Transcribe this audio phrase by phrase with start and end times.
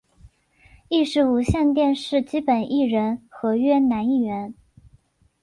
[0.89, 4.55] 亦是无线电视基本艺人合约男艺员。